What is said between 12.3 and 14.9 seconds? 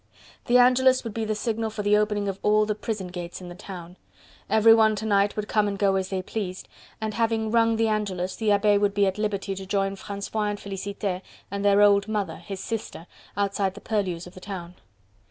his sister, outside the purlieus of the town.